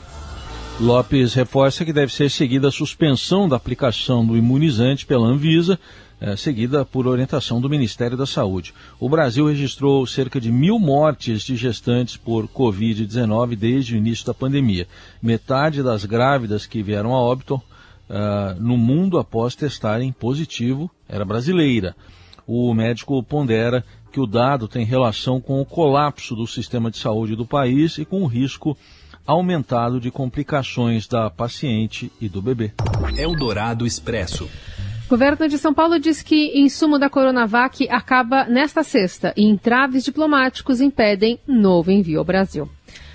Lopes 0.81 1.35
reforça 1.35 1.85
que 1.85 1.93
deve 1.93 2.13
ser 2.13 2.31
seguida 2.31 2.69
a 2.69 2.73
suspensão 2.73 3.49
da 3.49 3.57
aplicação 3.57 4.27
do 4.27 4.37
imunizante 4.37 5.07
pela 5.07 5.27
Anvisa 5.27 5.79
é, 6.25 6.37
seguida 6.37 6.87
por 6.87 7.07
orientação 7.07 7.61
do 7.61 7.69
Ministério 7.69 8.17
da 8.17 8.25
Saúde. 8.25 8.73
O 8.99 9.11
Brasil 9.11 9.47
registrou 9.47 10.07
cerca 10.07 10.41
de 10.41 10.51
mil 10.51 10.79
mortes 10.79 11.43
de 11.43 11.55
gestantes 11.55 12.17
por 12.17 12.49
Covid-19 12.49 13.55
desde 13.55 13.95
o 13.95 13.99
início 13.99 14.25
da 14.25 14.33
pandemia. 14.33 14.89
Metade 15.23 15.83
das 15.83 16.07
grávidas 16.07 16.65
que 16.65 16.83
vieram 16.83 17.13
a 17.13 17.21
óbito 17.21 17.57
uh, 17.57 18.59
no 18.59 18.79
mundo 18.79 19.19
após 19.19 19.55
testarem 19.55 20.11
positivo 20.13 20.91
era 21.07 21.27
brasileira. 21.27 21.95
O 22.47 22.73
médico 22.73 23.23
pondera 23.23 23.85
que 24.11 24.19
o 24.19 24.27
dado 24.27 24.67
tem 24.67 24.87
relação 24.87 25.43
com 25.43 25.61
o 25.61 25.67
colapso 25.67 26.35
do 26.35 26.47
sistema 26.47 26.91
de 26.91 26.97
saúde 26.97 27.37
do 27.37 27.45
país 27.45 27.99
e 27.99 28.05
com 28.07 28.23
o 28.23 28.27
risco 28.27 28.75
aumentado 29.27 30.01
de 30.01 30.11
complicações 30.11 31.07
da 31.07 31.29
paciente 31.29 32.11
e 32.19 32.31
do 32.31 32.41
bebê. 32.41 32.73
Eldorado 33.15 33.87
Expresso. 33.87 34.49
Governo 35.09 35.47
de 35.49 35.59
São 35.59 35.75
Paulo 35.75 36.01
diz 36.01 36.23
que 36.23 36.59
insumo 36.59 36.99
da 36.99 37.11
Coronavac 37.11 37.87
acaba 37.91 38.45
nesta 38.47 38.83
sexta 38.83 39.35
e 39.37 39.45
entraves 39.45 40.03
diplomáticos 40.03 40.81
impedem 40.81 41.39
novo 41.47 41.91
envio 41.91 42.19
ao 42.19 42.25
Brasil. 42.25 42.69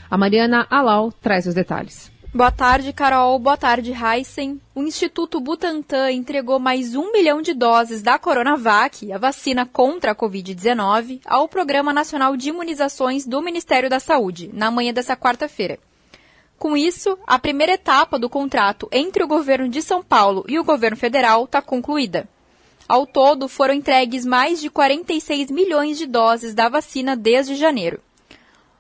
A 0.10 0.16
Mariana 0.16 0.68
Alau 0.70 1.12
traz 1.12 1.48
os 1.48 1.56
detalhes. 1.56 2.12
Boa 2.32 2.52
tarde, 2.52 2.94
Carol. 2.94 3.40
Boa 3.40 3.58
tarde, 3.58 3.92
Heisen. 3.92 4.62
O 4.76 4.84
Instituto 4.84 5.40
Butantan 5.40 6.12
entregou 6.12 6.60
mais 6.60 6.94
um 6.94 7.12
milhão 7.12 7.42
de 7.42 7.56
doses 7.56 8.04
da 8.04 8.20
Coronavac, 8.20 9.12
a 9.12 9.18
vacina 9.18 9.66
contra 9.66 10.12
a 10.12 10.16
Covid-19, 10.16 11.22
ao 11.26 11.48
Programa 11.48 11.92
Nacional 11.92 12.38
de 12.38 12.50
Imunizações 12.50 13.26
do 13.26 13.42
Ministério 13.42 13.90
da 13.90 14.00
Saúde, 14.00 14.52
na 14.54 14.70
manhã 14.70 14.94
dessa 14.94 15.18
quarta-feira. 15.18 15.80
Com 16.60 16.76
isso, 16.76 17.18
a 17.26 17.40
primeira 17.40 17.76
etapa 17.76 18.20
do 18.20 18.30
contrato 18.30 18.90
entre 18.92 19.24
o 19.24 19.28
governo 19.28 19.70
de 19.70 19.82
São 19.82 20.04
Paulo 20.04 20.44
e 20.46 20.60
o 20.60 20.64
governo 20.64 20.98
federal 20.98 21.46
está 21.46 21.62
concluída. 21.62 22.28
Ao 22.86 23.08
todo, 23.08 23.48
foram 23.48 23.74
entregues 23.74 24.26
mais 24.26 24.60
de 24.60 24.70
46 24.70 25.52
milhões 25.52 25.98
de 25.98 26.06
doses 26.06 26.54
da 26.54 26.68
vacina 26.68 27.16
desde 27.16 27.56
janeiro. 27.56 28.02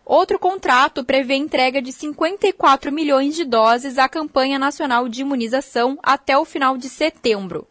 Outro 0.03 0.37
contrato 0.37 1.05
prevê 1.05 1.35
entrega 1.35 1.81
de 1.81 1.93
54 1.93 2.91
milhões 2.91 3.33
de 3.33 3.45
doses 3.45 3.97
à 3.97 4.09
campanha 4.09 4.59
nacional 4.59 5.07
de 5.07 5.21
imunização 5.21 5.97
até 6.03 6.37
o 6.37 6.43
final 6.43 6.75
de 6.75 6.89
setembro. 6.89 7.65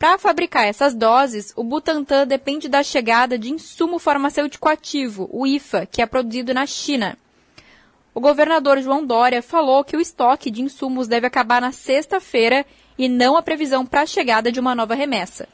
Para 0.00 0.18
fabricar 0.18 0.66
essas 0.66 0.96
doses, 0.96 1.52
o 1.54 1.62
Butantan 1.62 2.26
depende 2.26 2.68
da 2.68 2.82
chegada 2.82 3.38
de 3.38 3.52
insumo 3.52 4.00
farmacêutico 4.00 4.68
ativo, 4.68 5.28
o 5.32 5.46
IFA, 5.46 5.86
que 5.86 6.02
é 6.02 6.06
produzido 6.06 6.52
na 6.52 6.66
China. 6.66 7.16
O 8.14 8.20
governador 8.20 8.80
João 8.80 9.04
Dória 9.04 9.42
falou 9.42 9.82
que 9.82 9.96
o 9.96 10.00
estoque 10.00 10.48
de 10.48 10.62
insumos 10.62 11.08
deve 11.08 11.26
acabar 11.26 11.60
na 11.60 11.72
sexta-feira 11.72 12.64
e 12.96 13.08
não 13.08 13.36
a 13.36 13.42
previsão 13.42 13.84
para 13.84 14.02
a 14.02 14.06
chegada 14.06 14.52
de 14.52 14.60
uma 14.60 14.72
nova 14.72 14.94
remessa. 14.94 15.48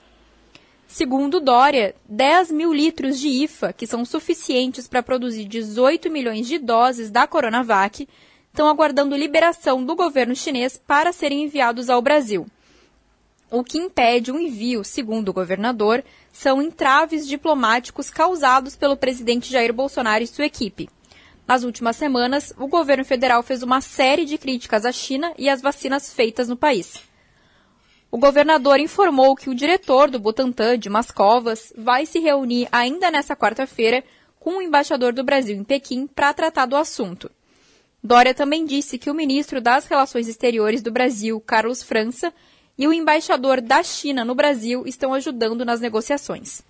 Segundo 0.87 1.41
Dória, 1.41 1.95
10 2.07 2.51
mil 2.51 2.71
litros 2.75 3.19
de 3.19 3.29
IFA, 3.29 3.73
que 3.73 3.87
são 3.87 4.05
suficientes 4.05 4.87
para 4.87 5.03
produzir 5.03 5.47
18 5.47 6.11
milhões 6.11 6.47
de 6.47 6.59
doses 6.59 7.11
da 7.11 7.27
Coronavac, 7.27 8.07
estão 8.49 8.69
aguardando 8.69 9.17
liberação 9.17 9.83
do 9.83 9.97
governo 9.97 10.37
chinês 10.37 10.77
para 10.77 11.15
serem 11.15 11.45
enviados 11.45 11.89
ao 11.89 12.03
Brasil. 12.03 12.47
O 13.51 13.65
que 13.65 13.79
impede 13.79 14.31
o 14.31 14.39
envio, 14.39 14.85
segundo 14.85 15.31
o 15.31 15.33
governador, 15.33 16.05
são 16.31 16.61
entraves 16.61 17.27
diplomáticos 17.27 18.11
causados 18.11 18.77
pelo 18.77 18.99
presidente 18.99 19.51
Jair 19.51 19.73
Bolsonaro 19.73 20.23
e 20.23 20.27
sua 20.27 20.45
equipe. 20.45 20.91
Nas 21.51 21.65
últimas 21.65 21.97
semanas, 21.97 22.55
o 22.57 22.69
governo 22.69 23.05
federal 23.05 23.43
fez 23.43 23.61
uma 23.65 23.81
série 23.81 24.25
de 24.25 24.39
críticas 24.39 24.85
à 24.85 24.93
China 24.93 25.33
e 25.37 25.49
às 25.49 25.61
vacinas 25.61 26.15
feitas 26.15 26.49
no 26.49 26.57
país. 26.57 27.03
O 28.09 28.17
governador 28.19 28.79
informou 28.79 29.35
que 29.35 29.51
o 29.51 29.55
diretor 29.55 30.09
do 30.09 30.21
Butantan, 30.21 30.79
Dimas 30.79 31.11
Covas, 31.11 31.73
vai 31.77 32.07
se 32.07 32.21
reunir 32.21 32.69
ainda 32.71 33.11
nesta 33.11 33.35
quarta-feira 33.35 34.05
com 34.39 34.59
o 34.59 34.63
embaixador 34.63 35.13
do 35.13 35.25
Brasil 35.25 35.57
em 35.57 35.65
Pequim 35.65 36.07
para 36.07 36.33
tratar 36.33 36.67
do 36.67 36.77
assunto. 36.77 37.29
Dória 38.01 38.33
também 38.33 38.65
disse 38.65 38.97
que 38.97 39.11
o 39.11 39.15
ministro 39.15 39.61
das 39.61 39.87
Relações 39.87 40.29
Exteriores 40.29 40.83
do 40.83 40.93
Brasil, 40.93 41.41
Carlos 41.41 41.83
França, 41.83 42.33
e 42.79 42.87
o 42.87 42.93
embaixador 42.93 43.61
da 43.61 43.83
China 43.83 44.25
no 44.25 44.37
Brasil 44.37 44.85
estão 44.87 45.13
ajudando 45.13 45.65
nas 45.65 45.81
negociações. 45.81 46.63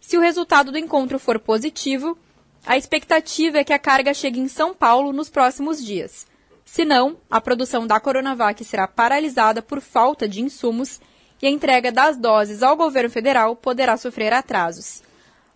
Se 0.00 0.18
o 0.18 0.20
resultado 0.20 0.72
do 0.72 0.78
encontro 0.78 1.20
for 1.20 1.38
positivo, 1.38 2.18
a 2.66 2.76
expectativa 2.76 3.58
é 3.58 3.64
que 3.64 3.72
a 3.72 3.78
carga 3.78 4.12
chegue 4.12 4.40
em 4.40 4.48
São 4.48 4.74
Paulo 4.74 5.12
nos 5.12 5.28
próximos 5.28 5.84
dias. 5.84 6.26
Se 6.64 6.84
não, 6.84 7.16
a 7.30 7.40
produção 7.40 7.86
da 7.86 7.98
Coronavac 7.98 8.62
será 8.64 8.86
paralisada 8.86 9.62
por 9.62 9.80
falta 9.80 10.28
de 10.28 10.42
insumos 10.42 11.00
e 11.40 11.46
a 11.46 11.50
entrega 11.50 11.90
das 11.90 12.16
doses 12.16 12.62
ao 12.62 12.76
governo 12.76 13.08
federal 13.08 13.56
poderá 13.56 13.96
sofrer 13.96 14.32
atrasos. 14.32 15.02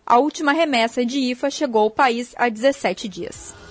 A 0.05 0.17
última 0.17 0.51
remessa 0.51 1.05
de 1.05 1.19
IFA 1.19 1.49
chegou 1.49 1.83
ao 1.83 1.91
país 1.91 2.33
há 2.35 2.49
17 2.49 3.07
dias. 3.07 3.62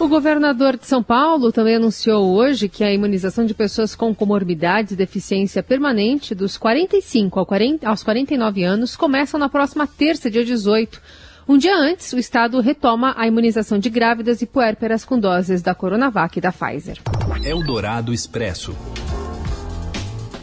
O 0.00 0.08
governador 0.08 0.78
de 0.78 0.86
São 0.86 1.02
Paulo 1.02 1.52
também 1.52 1.76
anunciou 1.76 2.34
hoje 2.34 2.70
que 2.70 2.82
a 2.82 2.90
imunização 2.90 3.44
de 3.44 3.52
pessoas 3.52 3.94
com 3.94 4.14
comorbidades 4.14 4.92
e 4.92 4.96
deficiência 4.96 5.62
permanente 5.62 6.34
dos 6.34 6.56
45 6.56 7.46
aos 7.84 8.02
49 8.02 8.64
anos 8.64 8.96
começa 8.96 9.36
na 9.36 9.50
próxima 9.50 9.86
terça, 9.86 10.30
dia 10.30 10.42
18 10.42 10.98
um 11.46 11.58
dia 11.58 11.76
antes, 11.76 12.12
o 12.12 12.18
Estado 12.18 12.60
retoma 12.60 13.12
a 13.16 13.26
imunização 13.26 13.76
de 13.78 13.90
grávidas 13.90 14.40
e 14.40 14.46
puérperas 14.46 15.04
com 15.04 15.18
doses 15.18 15.60
da 15.60 15.74
Coronavac 15.74 16.38
e 16.38 16.40
da 16.40 16.52
Pfizer. 16.52 16.98
Eldorado 17.44 18.14
Expresso. 18.14 18.72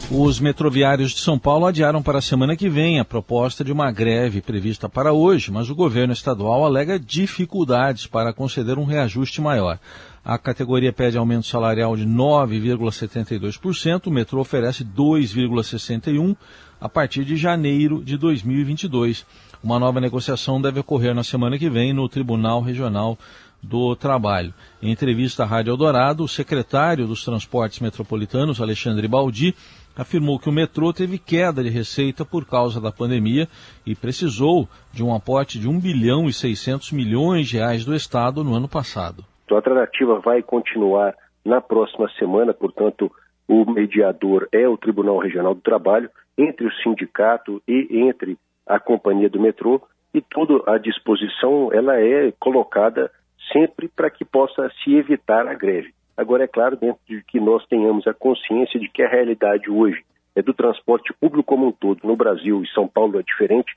Os 0.10 0.40
metroviários 0.40 1.12
de 1.12 1.20
São 1.20 1.38
Paulo 1.38 1.66
adiaram 1.66 2.02
para 2.02 2.20
a 2.20 2.22
semana 2.22 2.56
que 2.56 2.70
vem 2.70 2.98
a 2.98 3.04
proposta 3.04 3.62
de 3.62 3.74
uma 3.74 3.92
greve 3.92 4.40
prevista 4.40 4.88
para 4.88 5.12
hoje, 5.12 5.52
mas 5.52 5.70
o 5.70 5.76
governo 5.76 6.14
estadual 6.14 6.64
alega 6.64 6.98
dificuldades 6.98 8.08
para 8.08 8.32
conceder 8.32 8.80
um 8.80 8.86
reajuste 8.86 9.42
maior. 9.42 9.78
A 10.24 10.38
categoria 10.38 10.94
pede 10.94 11.18
aumento 11.18 11.46
salarial 11.46 11.98
de 11.98 12.06
9,72%, 12.06 14.08
o 14.08 14.12
metrô 14.12 14.40
oferece 14.40 14.86
2,61% 14.86 16.38
a 16.80 16.88
partir 16.88 17.26
de 17.26 17.36
janeiro 17.36 18.02
de 18.02 18.18
2022. 18.18 19.26
Uma 19.62 19.78
nova 19.78 20.00
negociação 20.00 20.62
deve 20.62 20.80
ocorrer 20.80 21.14
na 21.14 21.24
semana 21.24 21.58
que 21.58 21.70
vem 21.70 21.92
no 21.92 22.08
Tribunal 22.08 22.62
Regional 22.62 23.20
do 23.62 23.94
Trabalho. 23.96 24.54
Em 24.82 24.92
entrevista 24.92 25.44
à 25.44 25.46
Rádio 25.46 25.72
Eldorado, 25.72 26.24
o 26.24 26.28
secretário 26.28 27.08
dos 27.08 27.26
Transportes 27.26 27.80
Metropolitanos, 27.80 28.62
Alexandre 28.62 29.08
Baldi, 29.08 29.56
afirmou 29.98 30.40
que 30.40 30.50
o 30.50 30.54
metrô 30.54 30.94
teve 30.94 31.18
queda 31.18 31.64
de 31.64 31.70
receita 31.70 32.24
por 32.24 32.46
causa 32.46 32.80
da 32.80 32.92
pandemia 32.92 33.48
e 33.86 33.96
precisou 33.96 34.68
de 34.94 35.04
um 35.04 35.14
aporte 35.14 35.60
de 35.60 35.68
1 35.68 35.80
bilhão 35.80 36.26
e 36.28 36.34
600 36.34 36.92
milhões 36.92 37.48
de 37.48 37.58
reais 37.58 37.84
do 37.84 37.96
Estado 37.96 38.44
no 38.44 38.54
ano 38.54 38.68
passado. 38.68 39.24
Então, 39.46 39.58
a 39.58 39.62
tratativa 39.62 40.20
vai 40.20 40.42
continuar 40.42 41.16
na 41.44 41.62
próxima 41.62 42.10
semana, 42.20 42.54
portanto, 42.54 43.12
o 43.48 43.70
mediador 43.72 44.48
é 44.52 44.68
o 44.68 44.78
Tribunal 44.78 45.18
Regional 45.18 45.56
do 45.56 45.62
Trabalho, 45.62 46.10
entre 46.38 46.68
o 46.68 46.74
sindicato 46.84 47.62
e 47.68 48.02
entre 48.02 48.38
a 48.66 48.80
companhia 48.80 49.30
do 49.30 49.40
metrô 49.40 49.82
e 50.14 50.22
toda 50.22 50.70
a 50.72 50.78
disposição 50.78 51.70
ela 51.72 52.00
é 52.00 52.32
colocada 52.40 53.10
sempre 53.52 53.88
para 53.88 54.10
que 54.10 54.26
possa 54.26 54.70
se 54.84 54.94
evitar 54.94 55.48
a 55.48 55.54
greve. 55.54 55.94
Agora, 56.18 56.46
é 56.46 56.48
claro, 56.48 56.76
dentro 56.76 57.00
de 57.08 57.24
que 57.24 57.40
nós 57.40 57.64
tenhamos 57.68 58.08
a 58.08 58.14
consciência 58.14 58.80
de 58.80 58.90
que 58.90 59.04
a 59.04 59.08
realidade 59.08 59.70
hoje 59.70 60.04
é 60.36 60.42
do 60.42 60.54
transporte 60.54 61.14
público 61.14 61.44
como 61.44 61.68
um 61.68 61.72
todo 61.72 62.00
no 62.04 62.16
Brasil 62.16 62.64
e 62.64 62.68
São 62.70 62.88
Paulo 62.88 63.20
é 63.20 63.24
diferente, 63.24 63.72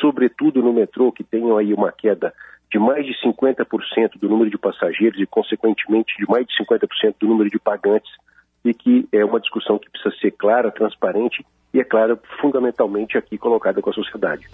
sobretudo 0.00 0.62
no 0.62 0.72
metrô, 0.72 1.10
que 1.10 1.24
tem 1.24 1.50
aí 1.56 1.72
uma 1.72 1.90
queda 1.90 2.34
de 2.70 2.78
mais 2.78 3.06
de 3.06 3.12
50% 3.22 4.18
do 4.18 4.28
número 4.28 4.50
de 4.50 4.58
passageiros 4.58 5.18
e, 5.20 5.26
consequentemente, 5.26 6.14
de 6.18 6.28
mais 6.28 6.46
de 6.46 6.52
50% 6.62 7.14
do 7.20 7.28
número 7.28 7.48
de 7.48 7.58
pagantes, 7.58 8.10
e 8.64 8.74
que 8.74 9.08
é 9.12 9.24
uma 9.24 9.40
discussão 9.40 9.78
que 9.78 9.88
precisa 9.88 10.14
ser 10.20 10.32
clara, 10.32 10.70
transparente 10.70 11.46
e, 11.72 11.80
é 11.80 11.84
claro, 11.84 12.18
fundamentalmente 12.40 13.16
aqui 13.16 13.38
colocada 13.38 13.80
com 13.80 13.90
a 13.90 13.92
sociedade. 13.92 14.48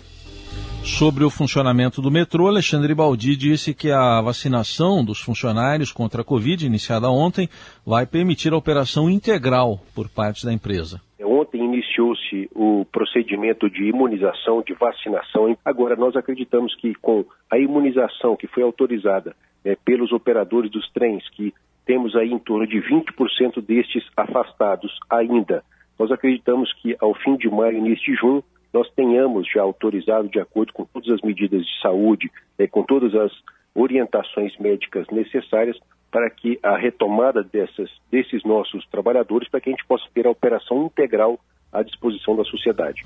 Sobre 0.85 1.25
o 1.25 1.31
funcionamento 1.31 2.03
do 2.03 2.11
metrô, 2.11 2.49
Alexandre 2.49 2.93
Baldi 2.93 3.37
disse 3.37 3.73
que 3.73 3.91
a 3.91 4.21
vacinação 4.21 5.05
dos 5.05 5.21
funcionários 5.21 5.93
contra 5.93 6.23
a 6.23 6.25
Covid, 6.25 6.67
iniciada 6.67 7.09
ontem, 7.09 7.49
vai 7.87 8.05
permitir 8.05 8.53
a 8.53 8.57
operação 8.57 9.09
integral 9.09 9.79
por 9.95 10.09
parte 10.09 10.45
da 10.45 10.53
empresa. 10.53 11.01
Ontem 11.21 11.65
iniciou-se 11.65 12.51
o 12.53 12.85
procedimento 12.91 13.71
de 13.71 13.85
imunização, 13.85 14.61
de 14.61 14.75
vacinação. 14.75 15.57
Agora, 15.65 15.95
nós 15.95 16.17
acreditamos 16.17 16.75
que 16.77 16.95
com 16.97 17.25
a 17.49 17.59
imunização 17.59 18.37
que 18.37 18.49
foi 18.49 18.65
autorizada 18.65 19.37
é, 19.65 19.77
pelos 19.85 20.13
operadores 20.13 20.71
dos 20.71 20.91
trens, 20.91 21.23
que 21.31 21.55
temos 21.87 22.17
aí 22.17 22.33
em 22.33 22.39
torno 22.39 22.67
de 22.67 22.79
20% 22.79 23.61
destes 23.65 24.05
afastados 24.17 24.93
ainda, 25.09 25.63
nós 25.99 26.11
acreditamos 26.11 26.73
que 26.83 26.97
ao 27.01 27.15
fim 27.15 27.37
de 27.37 27.49
maio, 27.49 27.79
início 27.79 28.05
de 28.13 28.19
junho, 28.19 28.43
nós 28.73 28.91
tenhamos 28.95 29.47
já 29.53 29.63
autorizado, 29.63 30.29
de 30.29 30.41
acordo 30.41 30.73
com 30.73 30.85
todas 30.85 31.11
as 31.11 31.21
medidas 31.21 31.65
de 31.65 31.81
saúde, 31.81 32.31
eh, 32.59 32.67
com 32.67 32.83
todas 32.83 33.15
as 33.15 33.33
orientações 33.75 34.57
médicas 34.59 35.07
necessárias, 35.11 35.79
para 36.11 36.29
que 36.29 36.59
a 36.63 36.77
retomada 36.77 37.43
dessas, 37.43 37.91
desses 38.11 38.45
nossos 38.45 38.87
trabalhadores, 38.89 39.49
para 39.49 39.61
que 39.61 39.71
a 39.71 39.73
gente 39.73 39.87
possa 39.87 40.05
ter 40.13 40.27
a 40.27 40.31
operação 40.31 40.85
integral 40.85 41.41
à 41.73 41.83
disposição 41.83 42.37
da 42.37 42.45
sociedade. 42.45 43.03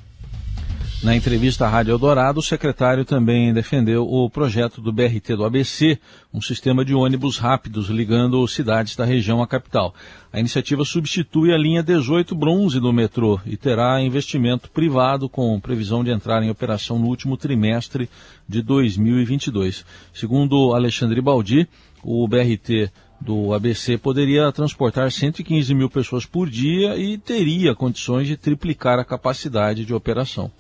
Na 1.07 1.15
entrevista 1.15 1.65
à 1.65 1.69
Rádio 1.69 1.93
Eldorado, 1.93 2.41
o 2.41 2.43
secretário 2.43 3.05
também 3.05 3.55
defendeu 3.55 4.03
o 4.03 4.29
projeto 4.29 4.81
do 4.81 4.93
BRT 4.93 5.37
do 5.37 5.45
ABC, 5.45 6.01
um 6.35 6.43
sistema 6.43 6.85
de 6.85 6.97
ônibus 6.97 7.39
rápidos 7.39 7.89
ligando 7.89 8.45
cidades 8.49 8.97
da 8.97 9.05
região 9.05 9.41
à 9.41 9.47
capital. 9.47 9.95
A 10.33 10.41
iniciativa 10.41 10.85
substitui 10.85 11.55
a 11.55 11.57
linha 11.57 11.81
18 11.81 12.35
bronze 12.35 12.81
do 12.81 12.93
metrô 12.93 13.39
e 13.47 13.57
terá 13.57 14.03
investimento 14.03 14.69
privado 14.69 15.29
com 15.29 15.61
previsão 15.61 16.03
de 16.03 16.11
entrar 16.11 16.43
em 16.43 16.51
operação 16.51 16.99
no 16.99 17.07
último 17.07 17.37
trimestre 17.37 18.11
de 18.49 18.61
2022. 18.61 19.85
Segundo 20.13 20.75
Alexandre 20.75 21.21
Baldi, 21.21 21.69
o 22.03 22.27
BRT 22.27 22.91
do 23.21 23.53
ABC 23.53 23.99
poderia 23.99 24.51
transportar 24.53 25.11
115 25.11 25.75
mil 25.75 25.91
pessoas 25.91 26.25
por 26.27 26.49
dia 26.49 26.97
e 26.97 27.19
teria 27.19 27.75
condições 27.75 28.29
de 28.29 28.37
triplicar 28.37 28.99
a 28.99 29.05
capacidade 29.05 29.85
de 29.85 29.95
operação. 29.95 30.51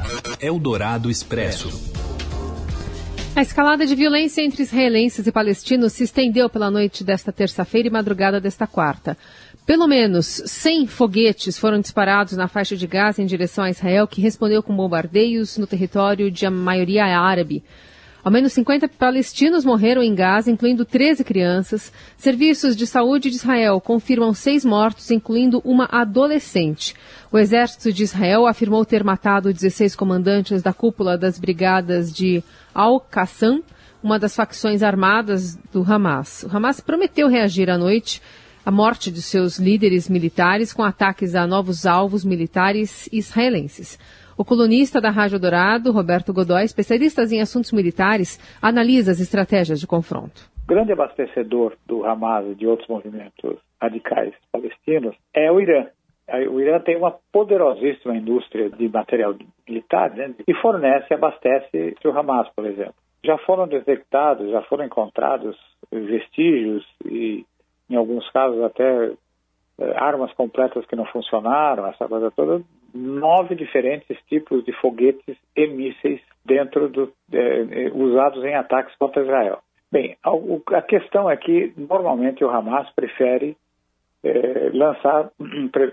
Eldorado 0.41 1.11
Expresso. 1.11 1.71
A 3.37 3.43
escalada 3.43 3.87
de 3.87 3.95
violência 3.95 4.41
entre 4.41 4.63
israelenses 4.63 5.27
e 5.27 5.31
palestinos 5.31 5.93
se 5.93 6.05
estendeu 6.05 6.49
pela 6.49 6.71
noite 6.71 7.05
desta 7.05 7.31
terça-feira 7.31 7.89
e 7.89 7.91
madrugada 7.91 8.41
desta 8.41 8.67
quarta. 8.67 9.15
Pelo 9.67 9.87
menos 9.87 10.43
100 10.47 10.87
foguetes 10.87 11.59
foram 11.59 11.79
disparados 11.79 12.33
na 12.33 12.49
faixa 12.49 12.75
de 12.75 12.87
Gaza 12.87 13.21
em 13.21 13.27
direção 13.27 13.65
a 13.65 13.71
Israel, 13.71 14.07
que 14.07 14.23
respondeu 14.23 14.63
com 14.63 14.75
bombardeios 14.75 15.59
no 15.59 15.67
território 15.67 16.31
de 16.31 16.49
maioria 16.49 17.05
árabe. 17.05 17.63
Ao 18.26 18.33
menos 18.33 18.54
50 18.54 18.88
palestinos 18.88 19.64
morreram 19.64 20.02
em 20.02 20.12
Gaza, 20.12 20.50
incluindo 20.50 20.85
13 20.85 21.23
crianças. 21.23 21.92
Serviços 22.16 22.75
de 22.75 22.85
saúde 22.85 23.30
de 23.30 23.37
Israel 23.37 23.80
confirmam 23.80 24.35
seis 24.35 24.64
mortos, 24.64 25.12
incluindo 25.12 25.62
uma 25.64 25.88
adolescente. 25.92 26.92
O 27.30 27.38
exército 27.38 27.92
de 27.92 28.02
Israel 28.02 28.49
afirmou 28.49 28.85
ter 28.85 29.04
matado 29.04 29.52
16 29.52 29.95
comandantes 29.95 30.61
da 30.61 30.73
cúpula 30.73 31.16
das 31.16 31.38
brigadas 31.38 32.12
de 32.12 32.42
Al-Qassam, 32.75 33.62
uma 34.02 34.18
das 34.18 34.35
facções 34.35 34.83
armadas 34.83 35.54
do 35.73 35.85
Hamas. 35.88 36.42
O 36.42 36.56
Hamas 36.56 36.80
prometeu 36.80 37.28
reagir 37.28 37.71
à 37.71 37.78
noite 37.78 38.21
à 38.64 38.73
morte 38.73 39.12
de 39.12 39.23
seus 39.23 39.61
líderes 39.61 40.09
militares 40.09 40.73
com 40.73 40.83
ataques 40.83 41.37
a 41.37 41.47
novos 41.47 41.87
alvos 41.87 42.25
militares 42.25 43.09
israelenses. 43.12 43.97
O 44.38 44.45
colunista 44.45 45.00
da 45.00 45.09
Rádio 45.09 45.40
Dourado, 45.40 45.90
Roberto 45.90 46.31
Godoy, 46.31 46.62
especialista 46.62 47.23
em 47.23 47.40
assuntos 47.40 47.73
militares, 47.73 48.38
analisa 48.61 49.11
as 49.11 49.19
estratégias 49.19 49.81
de 49.81 49.87
confronto. 49.87 50.43
O 50.64 50.66
grande 50.66 50.93
abastecedor 50.93 51.75
do 51.87 52.05
Hamas 52.05 52.47
e 52.49 52.55
de 52.55 52.66
outros 52.66 52.87
movimentos 52.87 53.57
radicais 53.81 54.35
palestinos 54.52 55.16
é 55.33 55.50
o 55.50 55.59
Irã. 55.59 55.87
O 56.50 56.61
Irã 56.61 56.78
tem 56.81 56.97
uma 56.97 57.14
poderosíssima 57.33 58.14
indústria 58.14 58.69
de 58.69 58.88
material 58.90 59.35
militar 59.66 60.11
né, 60.11 60.35
e 60.47 60.52
fornece 60.55 61.07
e 61.11 61.14
abastece 61.14 61.97
o 62.05 62.11
Hamas, 62.11 62.47
por 62.55 62.66
exemplo. 62.66 62.95
Já 63.25 63.38
foram 63.38 63.66
detectados, 63.66 64.50
já 64.50 64.61
foram 64.62 64.85
encontrados 64.85 65.57
vestígios 65.90 66.85
e, 67.07 67.47
em 67.88 67.97
alguns 67.97 68.28
casos, 68.33 68.61
até 68.62 69.12
armas 69.97 70.33
completas 70.33 70.87
que 70.87 70.97
não 70.97 71.04
funcionaram, 71.06 71.87
essa 71.87 72.09
coisa 72.09 72.30
toda, 72.30 72.62
nove 72.95 73.54
diferentes 73.54 74.16
tipos 74.28 74.64
de 74.64 74.73
foguetes 74.73 75.37
e 75.54 75.66
mísseis 75.66 76.21
dentro 76.45 76.88
do, 76.88 77.12
é, 77.33 77.90
usados 77.92 78.42
em 78.45 78.54
ataques 78.54 78.97
contra 78.97 79.23
Israel. 79.23 79.59
Bem, 79.90 80.16
a, 80.23 80.78
a, 80.78 80.83
questão 80.83 81.30
é 81.30 81.37
que 81.37 81.73
normalmente 81.76 82.45
o 82.45 82.50
Hamas 82.50 82.88
prefere 82.90 83.56
é, 84.25 84.71
lançar 84.73 85.30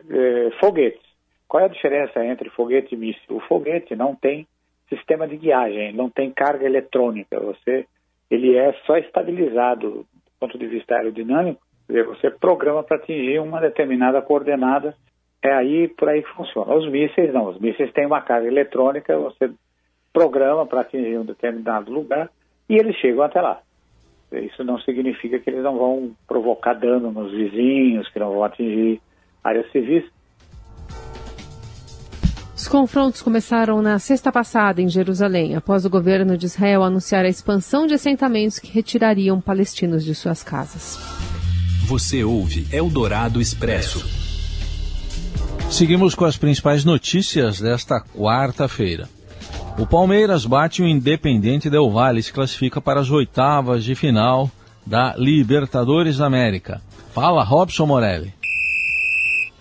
é, 0.10 0.52
foguetes. 0.60 1.04
Qual 1.48 1.62
é 1.62 1.66
a 1.66 1.70
diferença 1.70 2.26
entre 2.26 2.50
foguete 2.50 2.96
e 2.96 2.98
míssil? 2.98 3.36
O 3.36 3.40
foguete 3.42 3.96
não 3.96 4.16
tem 4.16 4.48
sistema 4.90 5.28
de 5.28 5.38
guiagem, 5.38 5.94
não 5.94 6.10
tem 6.10 6.32
carga 6.32 6.66
eletrônica. 6.66 7.40
Você, 7.40 7.86
ele 8.30 8.56
é 8.56 8.74
só 8.86 8.98
estabilizado 8.98 9.90
do 9.90 10.08
ponto 10.40 10.58
de 10.58 10.68
vista 10.68 10.96
aerodinâmico. 10.96 11.62
Você 11.88 12.30
programa 12.30 12.84
para 12.84 12.98
atingir 12.98 13.40
uma 13.40 13.60
determinada 13.60 14.22
coordenada 14.22 14.96
é 15.42 15.54
aí 15.54 15.88
por 15.90 16.10
aí 16.10 16.24
que 16.24 16.34
funciona. 16.34 16.74
Os 16.74 16.90
mísseis 16.90 17.34
não, 17.34 17.50
os 17.50 17.60
mísseis 17.60 17.92
têm 17.92 18.06
uma 18.06 18.22
carga 18.22 18.48
eletrônica, 18.48 19.18
você 19.18 19.52
programa 20.14 20.66
para 20.66 20.82
atingir 20.82 21.18
um 21.18 21.26
determinado 21.26 21.92
lugar 21.92 22.30
e 22.70 22.76
eles 22.76 22.96
chegam 22.98 23.24
até 23.24 23.42
lá. 23.42 23.60
Isso 24.32 24.64
não 24.64 24.80
significa 24.80 25.40
que 25.40 25.50
eles 25.50 25.64
não 25.64 25.78
vão 25.78 26.12
provocar 26.28 26.74
dano 26.74 27.12
nos 27.12 27.32
vizinhos, 27.32 28.10
que 28.10 28.20
não 28.20 28.32
vão 28.32 28.44
atingir 28.44 29.02
áreas 29.44 29.70
civis. 29.72 30.06
Os 32.56 32.68
confrontos 32.68 33.22
começaram 33.22 33.82
na 33.82 34.00
sexta 34.00 34.32
passada 34.32 34.82
em 34.82 34.88
Jerusalém, 34.88 35.56
após 35.56 35.86
o 35.86 35.90
governo 35.90 36.38
de 36.38 36.46
Israel 36.46 36.84
anunciar 36.84 37.26
a 37.26 37.30
expansão 37.30 37.86
de 37.86 37.94
assentamentos 37.94 38.58
que 38.58 38.72
retirariam 38.72 39.42
palestinos 39.42 40.06
de 40.06 40.16
suas 40.16 40.42
casas. 40.42 41.33
Você 41.86 42.24
ouve 42.24 42.66
Eldorado 42.72 43.42
Expresso. 43.42 44.06
Seguimos 45.70 46.16
com 46.16 46.24
as 46.24 46.38
principais 46.38 46.86
notícias 46.86 47.60
desta 47.60 48.00
quarta-feira. 48.00 49.10
O 49.78 49.86
Palmeiras 49.86 50.46
bate 50.46 50.82
o 50.82 50.88
Independente 50.88 51.70
Del 51.70 51.90
Valle 51.90 52.22
e 52.22 52.24
se 52.24 52.32
classifica 52.32 52.80
para 52.80 53.02
as 53.02 53.12
oitavas 53.12 53.84
de 53.84 53.96
final 53.96 54.50
da 54.86 55.14
Libertadores 55.18 56.22
América. 56.22 56.82
Fala, 57.14 57.44
Robson 57.44 57.86
Morelli. 57.86 58.34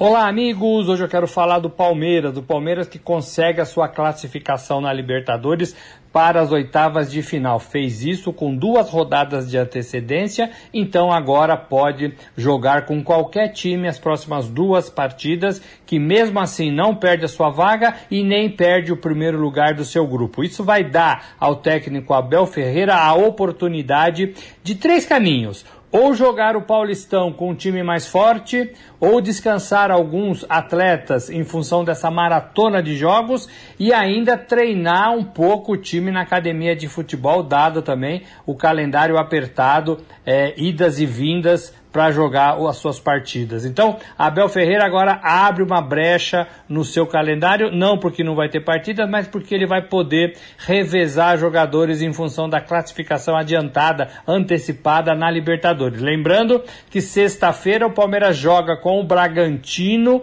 Olá, 0.04 0.26
amigos! 0.26 0.88
Hoje 0.88 1.04
eu 1.04 1.08
quero 1.08 1.28
falar 1.28 1.60
do 1.60 1.70
Palmeiras, 1.70 2.34
do 2.34 2.42
Palmeiras 2.42 2.88
que 2.88 2.98
consegue 2.98 3.60
a 3.60 3.64
sua 3.64 3.86
classificação 3.86 4.80
na 4.80 4.92
Libertadores 4.92 5.76
para 6.12 6.40
as 6.40 6.50
oitavas 6.50 7.08
de 7.08 7.22
final. 7.22 7.60
Fez 7.60 8.02
isso 8.02 8.32
com 8.32 8.52
duas 8.52 8.90
rodadas 8.90 9.48
de 9.48 9.56
antecedência, 9.56 10.50
então 10.74 11.12
agora 11.12 11.56
pode 11.56 12.16
jogar 12.36 12.84
com 12.84 13.00
qualquer 13.00 13.52
time 13.52 13.86
as 13.86 13.96
próximas 13.96 14.48
duas 14.48 14.90
partidas, 14.90 15.62
que 15.86 16.00
mesmo 16.00 16.40
assim 16.40 16.72
não 16.72 16.96
perde 16.96 17.24
a 17.24 17.28
sua 17.28 17.50
vaga 17.50 17.94
e 18.10 18.24
nem 18.24 18.50
perde 18.50 18.92
o 18.92 18.96
primeiro 18.96 19.38
lugar 19.38 19.72
do 19.72 19.84
seu 19.84 20.04
grupo. 20.04 20.42
Isso 20.42 20.64
vai 20.64 20.82
dar 20.82 21.36
ao 21.38 21.54
técnico 21.54 22.12
Abel 22.12 22.44
Ferreira 22.44 22.96
a 22.96 23.14
oportunidade 23.14 24.34
de 24.64 24.74
três 24.74 25.06
caminhos 25.06 25.64
ou 25.92 26.14
jogar 26.14 26.56
o 26.56 26.62
Paulistão 26.62 27.30
com 27.30 27.50
um 27.50 27.54
time 27.54 27.82
mais 27.82 28.06
forte, 28.06 28.72
ou 28.98 29.20
descansar 29.20 29.90
alguns 29.90 30.44
atletas 30.48 31.28
em 31.28 31.44
função 31.44 31.84
dessa 31.84 32.10
maratona 32.10 32.82
de 32.82 32.96
jogos 32.96 33.46
e 33.78 33.92
ainda 33.92 34.38
treinar 34.38 35.12
um 35.12 35.22
pouco 35.22 35.72
o 35.72 35.76
time 35.76 36.10
na 36.10 36.22
academia 36.22 36.74
de 36.74 36.88
futebol, 36.88 37.42
dado 37.42 37.82
também 37.82 38.22
o 38.46 38.56
calendário 38.56 39.18
apertado, 39.18 40.00
é, 40.24 40.54
idas 40.56 40.98
e 40.98 41.04
vindas 41.04 41.74
para 41.92 42.10
jogar 42.10 42.56
as 42.66 42.78
suas 42.78 42.98
partidas. 42.98 43.64
Então, 43.66 43.98
Abel 44.18 44.48
Ferreira 44.48 44.84
agora 44.84 45.20
abre 45.22 45.62
uma 45.62 45.82
brecha 45.82 46.48
no 46.68 46.84
seu 46.84 47.06
calendário, 47.06 47.70
não 47.70 47.98
porque 47.98 48.24
não 48.24 48.34
vai 48.34 48.48
ter 48.48 48.60
partidas, 48.60 49.08
mas 49.08 49.28
porque 49.28 49.54
ele 49.54 49.66
vai 49.66 49.82
poder 49.82 50.36
revezar 50.58 51.36
jogadores 51.36 52.00
em 52.00 52.12
função 52.12 52.48
da 52.48 52.60
classificação 52.60 53.36
adiantada, 53.36 54.08
antecipada 54.26 55.14
na 55.14 55.30
Libertadores. 55.30 56.00
Lembrando 56.00 56.62
que 56.90 57.00
sexta-feira 57.00 57.86
o 57.86 57.92
Palmeiras 57.92 58.36
joga 58.36 58.76
com 58.76 58.98
o 58.98 59.04
Bragantino 59.04 60.22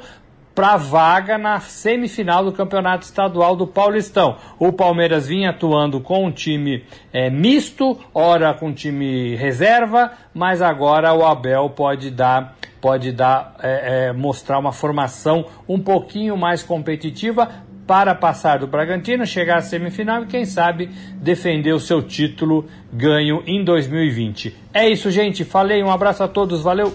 para 0.59 0.75
vaga 0.75 1.37
na 1.37 1.61
semifinal 1.61 2.43
do 2.43 2.51
Campeonato 2.51 3.05
Estadual 3.05 3.55
do 3.55 3.65
Paulistão. 3.65 4.35
O 4.59 4.73
Palmeiras 4.73 5.25
vinha 5.25 5.51
atuando 5.51 6.01
com 6.01 6.25
um 6.25 6.31
time 6.33 6.83
é, 7.13 7.29
misto, 7.29 7.97
ora 8.13 8.53
com 8.53 8.73
time 8.73 9.37
reserva, 9.37 10.11
mas 10.33 10.61
agora 10.61 11.13
o 11.13 11.25
Abel 11.25 11.69
pode 11.69 12.11
dar 12.11 12.57
pode 12.81 13.13
dar 13.13 13.55
é, 13.63 14.07
é, 14.07 14.11
mostrar 14.11 14.59
uma 14.59 14.73
formação 14.73 15.45
um 15.65 15.79
pouquinho 15.79 16.35
mais 16.35 16.61
competitiva 16.61 17.49
para 17.87 18.13
passar 18.13 18.59
do 18.59 18.67
Bragantino, 18.67 19.25
chegar 19.25 19.59
à 19.59 19.61
semifinal 19.61 20.23
e 20.23 20.27
quem 20.27 20.43
sabe 20.43 20.87
defender 21.21 21.71
o 21.71 21.79
seu 21.79 22.01
título 22.01 22.67
ganho 22.91 23.41
em 23.47 23.63
2020. 23.63 24.53
É 24.73 24.89
isso, 24.89 25.09
gente. 25.09 25.45
Falei, 25.45 25.81
um 25.81 25.89
abraço 25.89 26.21
a 26.21 26.27
todos, 26.27 26.61
valeu. 26.61 26.93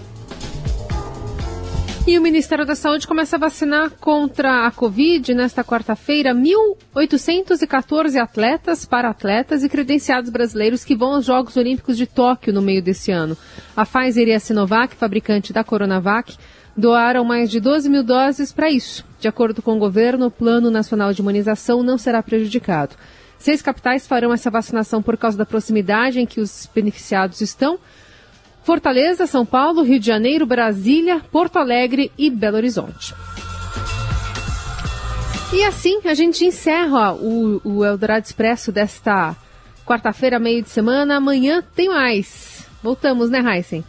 E 2.07 2.19
o 2.19 2.21
Ministério 2.21 2.67
da 2.67 2.75
Saúde 2.75 3.07
começa 3.07 3.35
a 3.35 3.39
vacinar 3.39 3.89
contra 3.99 4.67
a 4.67 4.71
Covid 4.71 5.33
nesta 5.33 5.63
quarta-feira 5.63 6.35
1.814 6.35 8.21
atletas, 8.21 8.85
para-atletas 8.85 9.63
e 9.63 9.69
credenciados 9.69 10.29
brasileiros 10.29 10.85
que 10.85 10.95
vão 10.95 11.15
aos 11.15 11.25
Jogos 11.25 11.57
Olímpicos 11.57 11.97
de 11.97 12.05
Tóquio 12.05 12.53
no 12.53 12.61
meio 12.61 12.83
desse 12.83 13.11
ano. 13.11 13.35
A 13.75 13.87
Pfizer 13.87 14.27
e 14.27 14.33
a 14.33 14.39
Sinovac, 14.39 14.95
fabricante 14.95 15.51
da 15.51 15.63
Coronavac, 15.63 16.37
doaram 16.77 17.25
mais 17.25 17.49
de 17.49 17.59
12 17.59 17.89
mil 17.89 18.03
doses 18.03 18.53
para 18.53 18.69
isso. 18.69 19.03
De 19.19 19.27
acordo 19.27 19.63
com 19.63 19.75
o 19.75 19.79
governo, 19.79 20.27
o 20.27 20.31
Plano 20.31 20.69
Nacional 20.69 21.11
de 21.11 21.21
Imunização 21.21 21.81
não 21.81 21.97
será 21.97 22.21
prejudicado. 22.21 22.95
Seis 23.39 23.63
capitais 23.63 24.05
farão 24.05 24.31
essa 24.31 24.51
vacinação 24.51 25.01
por 25.01 25.17
causa 25.17 25.39
da 25.39 25.45
proximidade 25.45 26.19
em 26.19 26.25
que 26.27 26.39
os 26.39 26.69
beneficiados 26.73 27.41
estão. 27.41 27.79
Fortaleza, 28.65 29.27
São 29.27 29.45
Paulo, 29.45 29.83
Rio 29.83 29.99
de 29.99 30.07
Janeiro, 30.07 30.43
Brasília, 30.43 31.21
Porto 31.31 31.57
Alegre 31.57 32.11
e 32.17 32.31
Belo 32.31 32.57
Horizonte. 32.57 33.13
E 35.53 35.63
assim 35.63 35.99
a 36.05 36.15
gente 36.15 36.43
encerra 36.43 37.13
o, 37.13 37.61
o 37.63 37.85
Eldorado 37.85 38.25
Expresso 38.25 38.71
desta 38.71 39.35
quarta-feira, 39.85 40.39
meio 40.39 40.63
de 40.63 40.69
semana. 40.69 41.17
Amanhã 41.17 41.63
tem 41.75 41.89
mais. 41.89 42.65
Voltamos, 42.81 43.29
né, 43.29 43.39
Heisen? 43.39 43.85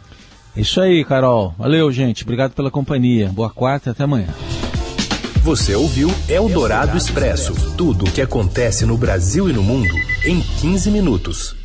Isso 0.55 0.79
aí, 0.79 1.03
Carol. 1.03 1.55
Valeu, 1.57 1.91
gente. 1.91 2.21
Obrigado 2.23 2.53
pela 2.53 2.69
companhia. 2.69 3.29
Boa 3.29 3.49
quarta 3.49 3.89
e 3.89 3.91
até 3.91 4.03
amanhã. 4.03 4.29
Você 5.41 5.73
ouviu 5.73 6.09
Eldorado 6.29 6.95
Expresso 6.95 7.75
tudo 7.75 8.05
o 8.05 8.11
que 8.11 8.21
acontece 8.21 8.85
no 8.85 8.95
Brasil 8.95 9.49
e 9.49 9.53
no 9.53 9.63
mundo 9.63 9.93
em 10.23 10.39
15 10.39 10.91
minutos. 10.91 11.56